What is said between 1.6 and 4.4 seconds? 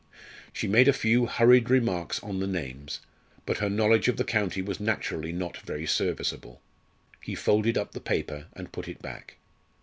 remarks on the names, but her knowledge of the